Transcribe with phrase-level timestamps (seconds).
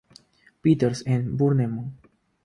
[0.63, 1.93] Peter's" en Bournemouth.